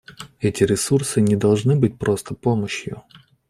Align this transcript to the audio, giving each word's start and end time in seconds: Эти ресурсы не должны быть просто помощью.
Эти 0.39 0.63
ресурсы 0.63 1.21
не 1.21 1.35
должны 1.35 1.75
быть 1.75 1.99
просто 1.99 2.33
помощью. 2.33 3.03